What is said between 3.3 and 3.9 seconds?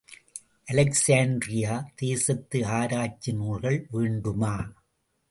நூல்கள்